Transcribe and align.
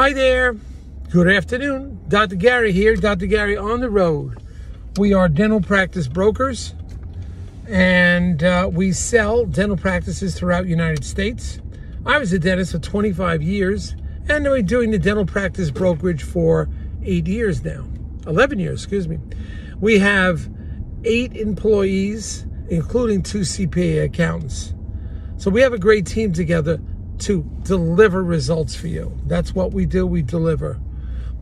Hi 0.00 0.14
there. 0.14 0.56
Good 1.10 1.28
afternoon. 1.28 2.00
Dr. 2.08 2.36
Gary 2.36 2.72
here. 2.72 2.96
Dr. 2.96 3.26
Gary 3.26 3.54
on 3.54 3.80
the 3.80 3.90
road. 3.90 4.42
We 4.96 5.12
are 5.12 5.28
dental 5.28 5.60
practice 5.60 6.08
brokers 6.08 6.74
and 7.68 8.42
uh, 8.42 8.70
we 8.72 8.92
sell 8.92 9.44
dental 9.44 9.76
practices 9.76 10.38
throughout 10.38 10.66
United 10.66 11.04
States. 11.04 11.60
I 12.06 12.16
was 12.16 12.32
a 12.32 12.38
dentist 12.38 12.72
for 12.72 12.78
25 12.78 13.42
years 13.42 13.94
and 14.26 14.42
been 14.42 14.64
doing 14.64 14.90
the 14.90 14.98
dental 14.98 15.26
practice 15.26 15.70
brokerage 15.70 16.22
for 16.22 16.70
eight 17.04 17.26
years 17.26 17.62
now. 17.62 17.84
11 18.26 18.58
years, 18.58 18.84
excuse 18.84 19.06
me. 19.06 19.18
We 19.80 19.98
have 19.98 20.48
eight 21.04 21.36
employees, 21.36 22.46
including 22.70 23.22
two 23.22 23.40
CPA 23.40 24.04
accountants. 24.04 24.72
So 25.36 25.50
we 25.50 25.60
have 25.60 25.74
a 25.74 25.78
great 25.78 26.06
team 26.06 26.32
together 26.32 26.80
to 27.20 27.42
deliver 27.62 28.22
results 28.22 28.74
for 28.74 28.88
you. 28.88 29.18
That's 29.26 29.54
what 29.54 29.72
we 29.72 29.86
do, 29.86 30.06
we 30.06 30.22
deliver. 30.22 30.80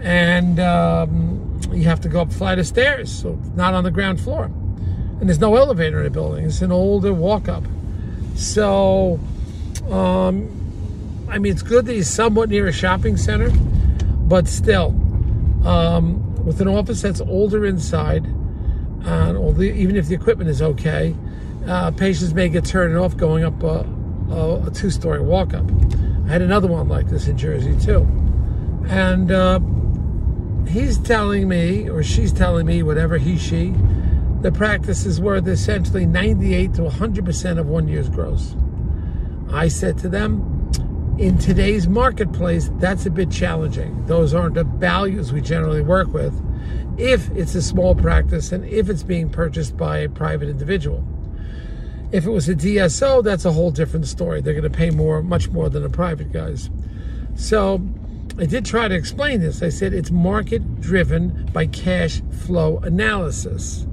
and 0.00 0.60
um, 0.60 1.60
you 1.72 1.84
have 1.84 2.00
to 2.02 2.08
go 2.08 2.20
up 2.20 2.30
a 2.30 2.34
flight 2.34 2.60
of 2.60 2.68
stairs, 2.68 3.10
so 3.10 3.36
not 3.56 3.74
on 3.74 3.82
the 3.82 3.90
ground 3.90 4.20
floor, 4.20 4.44
and 4.44 5.22
there's 5.22 5.40
no 5.40 5.56
elevator 5.56 5.98
in 5.98 6.04
the 6.04 6.10
building. 6.10 6.44
It's 6.44 6.62
an 6.62 6.70
older 6.70 7.12
walk 7.12 7.48
up, 7.48 7.64
so 8.36 9.18
um, 9.90 11.26
I 11.28 11.38
mean 11.38 11.50
it's 11.50 11.62
good 11.62 11.86
that 11.86 11.94
he's 11.94 12.08
somewhat 12.08 12.48
near 12.48 12.68
a 12.68 12.72
shopping 12.72 13.16
center, 13.16 13.50
but 13.50 14.46
still, 14.46 14.94
um, 15.66 16.44
with 16.44 16.60
an 16.60 16.68
office 16.68 17.02
that's 17.02 17.20
older 17.20 17.66
inside, 17.66 18.24
and 18.24 19.36
although, 19.36 19.62
even 19.62 19.96
if 19.96 20.06
the 20.06 20.14
equipment 20.14 20.48
is 20.48 20.62
okay 20.62 21.14
uh, 21.66 21.90
patients 21.90 22.32
may 22.32 22.48
get 22.48 22.64
turned 22.64 22.96
off 22.96 23.16
going 23.16 23.44
up 23.44 23.62
a, 23.62 23.86
a, 24.30 24.66
a 24.66 24.70
two 24.70 24.90
story 24.90 25.20
walk 25.20 25.52
up. 25.52 25.64
I 26.26 26.28
had 26.28 26.42
another 26.42 26.68
one 26.68 26.88
like 26.88 27.08
this 27.08 27.26
in 27.26 27.36
Jersey 27.36 27.76
too. 27.78 28.02
And 28.88 29.32
uh, 29.32 29.60
he's 30.68 30.98
telling 30.98 31.48
me, 31.48 31.88
or 31.90 32.02
she's 32.02 32.32
telling 32.32 32.66
me, 32.66 32.82
whatever 32.82 33.18
he, 33.18 33.36
she, 33.36 33.74
the 34.42 34.52
practice 34.52 35.06
is 35.06 35.20
worth 35.20 35.48
essentially 35.48 36.06
98 36.06 36.74
to 36.74 36.82
100% 36.82 37.58
of 37.58 37.66
one 37.68 37.88
year's 37.88 38.08
gross. 38.08 38.54
I 39.50 39.68
said 39.68 39.98
to 39.98 40.08
them, 40.08 40.52
in 41.18 41.38
today's 41.38 41.88
marketplace, 41.88 42.70
that's 42.74 43.06
a 43.06 43.10
bit 43.10 43.30
challenging. 43.30 44.04
Those 44.06 44.34
aren't 44.34 44.54
the 44.54 44.64
values 44.64 45.32
we 45.32 45.40
generally 45.40 45.80
work 45.80 46.08
with 46.12 46.34
if 46.98 47.30
it's 47.30 47.54
a 47.54 47.62
small 47.62 47.94
practice 47.94 48.52
and 48.52 48.64
if 48.66 48.88
it's 48.90 49.02
being 49.02 49.30
purchased 49.30 49.76
by 49.76 49.98
a 49.98 50.08
private 50.08 50.48
individual. 50.48 51.04
If 52.12 52.26
it 52.26 52.30
was 52.30 52.48
a 52.48 52.54
DSO, 52.54 53.24
that's 53.24 53.44
a 53.44 53.52
whole 53.52 53.70
different 53.70 54.06
story. 54.06 54.40
They're 54.40 54.54
going 54.54 54.70
to 54.70 54.70
pay 54.70 54.90
more, 54.90 55.22
much 55.22 55.48
more 55.48 55.68
than 55.68 55.82
the 55.82 55.90
private 55.90 56.32
guys. 56.32 56.70
So 57.34 57.80
I 58.38 58.44
did 58.44 58.66
try 58.66 58.86
to 58.86 58.94
explain 58.94 59.40
this. 59.40 59.62
I 59.62 59.70
said 59.70 59.94
it's 59.94 60.10
market 60.10 60.80
driven 60.80 61.46
by 61.46 61.66
cash 61.66 62.20
flow 62.44 62.78
analysis. 62.78 63.86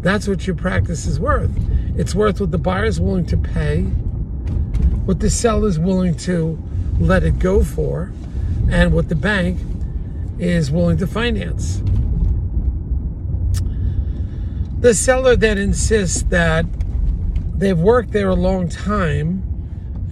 That's 0.00 0.28
what 0.28 0.46
your 0.46 0.56
practice 0.56 1.06
is 1.06 1.18
worth. 1.18 1.50
It's 1.96 2.14
worth 2.14 2.40
what 2.40 2.50
the 2.50 2.58
buyer 2.58 2.84
is 2.84 3.00
willing 3.00 3.26
to 3.26 3.36
pay, 3.36 3.86
what 5.06 5.20
the 5.20 5.30
seller 5.30 5.68
is 5.68 5.78
willing 5.78 6.14
to 6.14 6.62
let 7.00 7.22
it 7.22 7.38
go 7.38 7.64
for, 7.64 8.12
and 8.68 8.92
what 8.92 9.08
the 9.08 9.14
bank 9.14 9.60
is 10.38 10.70
willing 10.70 10.98
to 10.98 11.06
finance. 11.06 11.82
The 14.80 14.92
seller 14.92 15.36
then 15.36 15.56
insists 15.56 16.22
that 16.24 16.66
they've 17.54 17.78
worked 17.78 18.12
there 18.12 18.28
a 18.28 18.34
long 18.34 18.68
time 18.68 19.42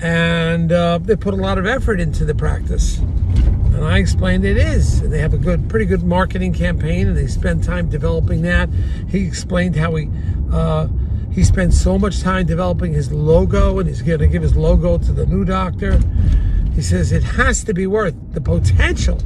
and 0.00 0.72
uh, 0.72 0.99
they 0.99 1.16
put 1.16 1.34
a 1.34 1.37
lot 1.37 1.59
of 1.59 1.66
effort 1.66 2.00
into 2.00 2.25
the 2.25 2.34
practice. 2.34 2.99
And 2.99 3.84
I 3.84 3.99
explained 3.99 4.44
it 4.44 4.56
is. 4.56 5.00
And 5.00 5.12
they 5.12 5.19
have 5.19 5.34
a 5.34 5.38
good, 5.38 5.69
pretty 5.69 5.87
good 5.87 6.03
marketing 6.03 6.53
campaign, 6.53 7.09
and 7.09 7.16
they 7.16 7.26
spend 7.26 7.65
time 7.65 7.88
developing 7.88 8.43
that. 8.43 8.69
He 9.09 9.25
explained 9.26 9.76
how 9.76 9.94
he 9.94 10.09
uh, 10.53 10.88
he 11.34 11.42
spent 11.42 11.74
so 11.74 11.98
much 11.98 12.20
time 12.20 12.46
developing 12.46 12.92
his 12.92 13.10
logo, 13.10 13.80
and 13.80 13.88
he's 13.88 14.02
going 14.02 14.20
to 14.20 14.28
give 14.28 14.42
his 14.42 14.54
logo 14.54 14.98
to 14.98 15.12
the 15.12 15.26
new 15.26 15.44
doctor. 15.44 15.98
He 16.74 16.80
says 16.80 17.10
it 17.10 17.24
has 17.24 17.64
to 17.64 17.74
be 17.74 17.88
worth 17.88 18.14
the 18.32 18.40
potential. 18.40 19.18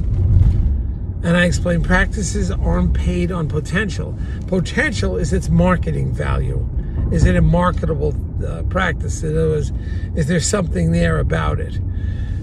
And 1.21 1.37
I 1.37 1.45
explained 1.45 1.85
practices 1.85 2.49
aren't 2.49 2.95
paid 2.95 3.31
on 3.31 3.47
potential. 3.47 4.17
Potential 4.47 5.17
is 5.17 5.33
its 5.33 5.49
marketing 5.49 6.11
value. 6.11 6.67
Is 7.11 7.25
it 7.25 7.35
a 7.35 7.41
marketable 7.41 8.15
uh, 8.45 8.63
practice? 8.63 9.21
In 9.21 9.37
other 9.37 9.49
words, 9.49 9.71
is 10.15 10.27
there 10.27 10.39
something 10.39 10.91
there 10.91 11.19
about 11.19 11.59
it? 11.59 11.79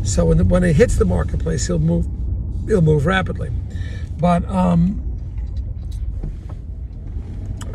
So 0.04 0.26
when, 0.26 0.38
the, 0.38 0.44
when 0.44 0.62
it 0.62 0.76
hits 0.76 0.96
the 0.96 1.04
marketplace, 1.04 1.66
he'll 1.66 1.80
move, 1.80 2.06
he'll 2.66 2.82
move 2.82 3.06
rapidly. 3.06 3.50
But 4.18 4.44
um, 4.48 5.02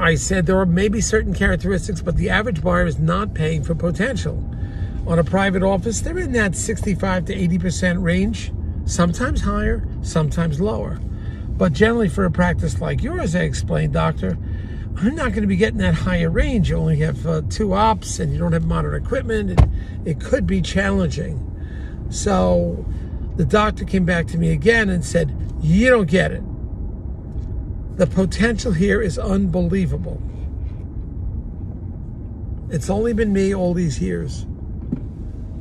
I 0.02 0.16
said 0.16 0.48
there 0.48 0.58
are 0.58 0.66
maybe 0.66 1.00
certain 1.00 1.32
characteristics, 1.32 2.02
but 2.02 2.18
the 2.18 2.32
average 2.32 2.64
buyer 2.64 2.88
is 2.88 2.98
not 2.98 3.36
paying 3.36 3.64
for 3.64 3.76
potential. 3.76 4.44
On 5.06 5.20
a 5.20 5.24
private 5.24 5.62
office, 5.62 6.02
they're 6.02 6.18
in 6.18 6.32
that 6.32 6.56
65 6.56 7.26
to 7.26 7.36
80% 7.36 8.02
range, 8.02 8.52
sometimes 8.86 9.42
higher, 9.42 9.88
sometimes 10.02 10.60
lower. 10.60 11.00
But 11.50 11.74
generally, 11.74 12.10
for 12.10 12.26
a 12.26 12.32
practice 12.32 12.82
like 12.82 13.04
yours, 13.04 13.36
I 13.36 13.42
explained, 13.42 13.94
doctor, 13.94 14.40
I'm 14.98 15.14
not 15.14 15.34
going 15.34 15.44
to 15.44 15.48
be 15.48 15.56
getting 15.56 15.78
that 15.78 15.94
higher 15.94 16.32
range. 16.32 16.72
You 16.72 16.78
only 16.78 16.98
have 16.98 17.28
uh, 17.28 17.44
two 17.48 17.74
ops 17.74 18.18
and 18.18 18.34
you 18.34 18.40
don't 18.40 18.54
have 18.54 18.66
modern 18.66 18.96
equipment. 18.96 19.52
It, 19.52 19.70
it 20.04 20.20
could 20.20 20.48
be 20.48 20.64
challenging. 20.64 21.48
So 22.10 22.84
the 23.36 23.46
doctor 23.46 23.86
came 23.86 24.06
back 24.06 24.26
to 24.28 24.40
me 24.40 24.52
again 24.52 24.90
and 24.90 25.06
said, 25.06 25.32
You 25.62 25.92
don't 25.92 26.10
get 26.10 26.32
it. 26.32 26.42
The 28.02 28.08
potential 28.08 28.72
here 28.72 29.00
is 29.00 29.20
unbelievable. 29.20 30.20
It's 32.72 32.90
only 32.90 33.14
been 33.14 33.32
me 33.32 33.54
all 33.54 33.76
these 33.76 34.02
years, 34.02 34.48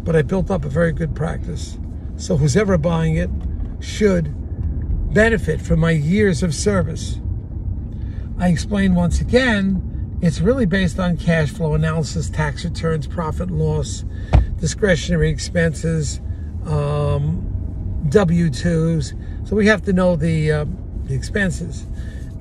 but 0.05 0.17
I 0.17 0.23
built 0.23 0.51
up 0.51 0.65
a 0.65 0.71
very 0.71 0.93
good 0.93 1.15
practice. 1.15 1.77
So 2.17 2.39
who's 2.39 2.57
ever 2.57 2.79
buying 2.79 3.17
it 3.17 3.29
should 3.81 4.33
benefit 5.13 5.61
from 5.61 5.81
my 5.81 5.91
years 5.91 6.43
of 6.43 6.55
service. 6.55 7.21
I 8.39 8.49
explained 8.49 8.97
once 8.97 9.21
again, 9.21 10.19
it's 10.23 10.41
really 10.41 10.65
based 10.65 10.99
on 10.99 11.19
cash 11.19 11.51
flow 11.51 11.75
analysis, 11.75 12.31
tax 12.31 12.65
returns, 12.65 13.07
profit 13.07 13.51
loss, 13.51 14.07
discretionary 14.57 15.29
expenses, 15.29 16.23
um, 16.65 18.07
W-2s. 18.09 19.47
So 19.47 19.55
we 19.55 19.67
have 19.67 19.83
to 19.83 19.93
know 19.93 20.17
the, 20.17 20.51
uh, 20.51 20.65
the 21.05 21.15
expenses. 21.15 21.87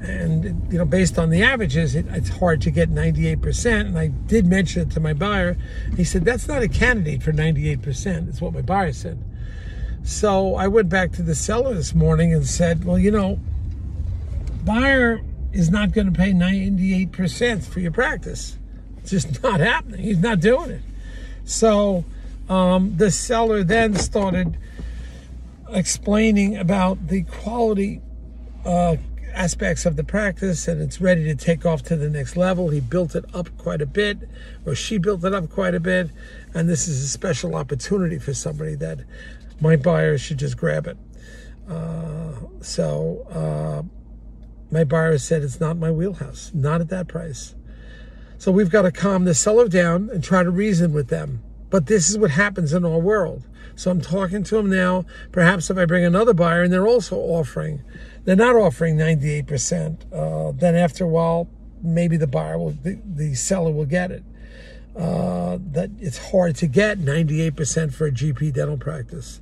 And, 0.01 0.71
you 0.71 0.77
know, 0.77 0.85
based 0.85 1.19
on 1.19 1.29
the 1.29 1.43
averages, 1.43 1.93
it, 1.93 2.05
it's 2.09 2.29
hard 2.29 2.61
to 2.61 2.71
get 2.71 2.89
98%. 2.89 3.81
And 3.81 3.97
I 3.97 4.07
did 4.07 4.45
mention 4.45 4.83
it 4.83 4.91
to 4.91 4.99
my 4.99 5.13
buyer. 5.13 5.57
He 5.97 6.03
said, 6.03 6.23
that's 6.23 6.47
not 6.47 6.61
a 6.61 6.69
candidate 6.69 7.21
for 7.21 7.33
98%. 7.33 8.29
It's 8.29 8.39
what 8.39 8.53
my 8.53 8.61
buyer 8.61 8.93
said. 8.93 9.21
So 10.03 10.55
I 10.55 10.67
went 10.67 10.89
back 10.89 11.11
to 11.13 11.21
the 11.21 11.35
seller 11.35 11.73
this 11.73 11.93
morning 11.93 12.33
and 12.33 12.45
said, 12.45 12.85
well, 12.85 12.97
you 12.97 13.11
know, 13.11 13.39
buyer 14.63 15.21
is 15.51 15.69
not 15.69 15.91
going 15.91 16.11
to 16.11 16.17
pay 16.17 16.31
98% 16.31 17.65
for 17.65 17.79
your 17.81 17.91
practice. 17.91 18.57
It's 18.99 19.11
just 19.11 19.43
not 19.43 19.59
happening. 19.59 20.01
He's 20.01 20.19
not 20.19 20.39
doing 20.39 20.71
it. 20.71 20.81
So 21.43 22.05
um, 22.47 22.95
the 22.97 23.11
seller 23.11 23.63
then 23.63 23.95
started 23.95 24.57
explaining 25.69 26.57
about 26.57 27.07
the 27.07 27.23
quality 27.23 28.01
uh, 28.65 28.97
aspects 29.33 29.85
of 29.85 29.95
the 29.95 30.03
practice 30.03 30.67
and 30.67 30.81
it's 30.81 30.99
ready 30.99 31.23
to 31.25 31.35
take 31.35 31.65
off 31.65 31.83
to 31.83 31.95
the 31.95 32.09
next 32.09 32.35
level. 32.35 32.69
He 32.69 32.79
built 32.79 33.15
it 33.15 33.25
up 33.33 33.49
quite 33.57 33.81
a 33.81 33.85
bit, 33.85 34.29
or 34.65 34.75
she 34.75 34.97
built 34.97 35.23
it 35.23 35.33
up 35.33 35.49
quite 35.49 35.75
a 35.75 35.79
bit, 35.79 36.09
and 36.53 36.67
this 36.67 36.87
is 36.87 37.03
a 37.03 37.07
special 37.07 37.55
opportunity 37.55 38.19
for 38.19 38.33
somebody 38.33 38.75
that 38.75 38.99
my 39.61 39.75
buyer 39.75 40.17
should 40.17 40.39
just 40.39 40.57
grab 40.57 40.87
it. 40.87 40.97
Uh, 41.69 42.33
so 42.61 43.25
uh, 43.29 43.83
my 44.71 44.83
buyer 44.83 45.17
said 45.17 45.43
it's 45.43 45.59
not 45.59 45.77
my 45.77 45.91
wheelhouse, 45.91 46.51
not 46.53 46.81
at 46.81 46.89
that 46.89 47.07
price. 47.07 47.55
So 48.37 48.51
we've 48.51 48.69
got 48.69 48.83
to 48.83 48.91
calm 48.91 49.25
the 49.25 49.35
seller 49.35 49.67
down 49.67 50.09
and 50.11 50.23
try 50.23 50.43
to 50.43 50.49
reason 50.49 50.93
with 50.93 51.09
them. 51.09 51.43
But 51.69 51.85
this 51.85 52.09
is 52.09 52.17
what 52.17 52.31
happens 52.31 52.73
in 52.73 52.85
our 52.85 52.99
world. 52.99 53.43
So 53.75 53.91
I'm 53.91 54.01
talking 54.01 54.43
to 54.43 54.55
them 54.55 54.69
now. 54.69 55.05
Perhaps 55.31 55.69
if 55.69 55.77
I 55.77 55.85
bring 55.85 56.03
another 56.03 56.33
buyer 56.33 56.63
and 56.63 56.73
they're 56.73 56.87
also 56.87 57.15
offering, 57.15 57.81
they're 58.25 58.35
not 58.35 58.55
offering 58.55 58.97
98%, 58.97 59.97
uh, 60.11 60.51
then 60.51 60.75
after 60.75 61.05
a 61.05 61.07
while, 61.07 61.47
maybe 61.81 62.17
the 62.17 62.27
buyer 62.27 62.57
will, 62.57 62.71
the, 62.71 62.99
the 63.05 63.35
seller 63.35 63.71
will 63.71 63.85
get 63.85 64.11
it. 64.11 64.23
Uh, 64.97 65.59
that 65.71 65.89
it's 65.99 66.31
hard 66.31 66.55
to 66.57 66.67
get 66.67 66.99
98% 66.99 67.93
for 67.93 68.07
a 68.07 68.11
GP 68.11 68.53
dental 68.53 68.77
practice 68.77 69.39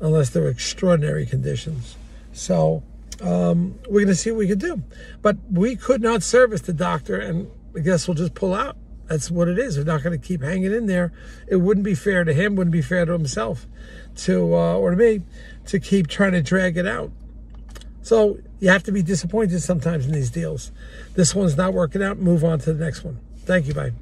unless 0.00 0.30
there 0.30 0.44
are 0.44 0.48
extraordinary 0.48 1.26
conditions. 1.26 1.96
So 2.32 2.82
um, 3.20 3.78
we're 3.88 4.00
going 4.00 4.08
to 4.08 4.14
see 4.14 4.30
what 4.30 4.38
we 4.38 4.48
can 4.48 4.58
do. 4.58 4.82
But 5.22 5.36
we 5.50 5.76
could 5.76 6.00
not 6.00 6.22
service 6.22 6.60
the 6.60 6.72
doctor, 6.72 7.18
and 7.18 7.50
I 7.76 7.80
guess 7.80 8.06
we'll 8.06 8.14
just 8.14 8.34
pull 8.34 8.54
out. 8.54 8.76
That's 9.08 9.30
what 9.30 9.48
it 9.48 9.58
is. 9.58 9.76
They're 9.76 9.84
not 9.84 10.02
going 10.02 10.18
to 10.18 10.24
keep 10.24 10.42
hanging 10.42 10.72
in 10.72 10.86
there. 10.86 11.12
It 11.48 11.56
wouldn't 11.56 11.84
be 11.84 11.94
fair 11.94 12.24
to 12.24 12.32
him, 12.32 12.56
wouldn't 12.56 12.72
be 12.72 12.82
fair 12.82 13.04
to 13.06 13.12
himself, 13.12 13.66
to 14.16 14.54
uh, 14.54 14.74
or 14.74 14.90
to 14.90 14.96
me, 14.96 15.22
to 15.66 15.80
keep 15.80 16.08
trying 16.08 16.32
to 16.32 16.42
drag 16.42 16.76
it 16.76 16.86
out. 16.86 17.10
So 18.02 18.38
you 18.60 18.68
have 18.68 18.82
to 18.84 18.92
be 18.92 19.02
disappointed 19.02 19.60
sometimes 19.60 20.06
in 20.06 20.12
these 20.12 20.30
deals. 20.30 20.72
This 21.14 21.34
one's 21.34 21.56
not 21.56 21.72
working 21.72 22.02
out. 22.02 22.18
Move 22.18 22.44
on 22.44 22.58
to 22.60 22.72
the 22.72 22.84
next 22.84 23.04
one. 23.04 23.18
Thank 23.44 23.66
you. 23.66 23.74
Bye. 23.74 23.92